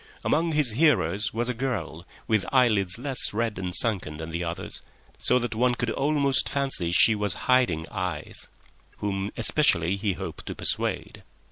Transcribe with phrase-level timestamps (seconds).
[0.23, 4.81] Among his hearers was a girl, with eyelids less red and sunken than the others,
[5.19, 8.47] so that one could almost fancy she was hiding eyes,
[8.97, 11.21] whom especially he hoped to persuade.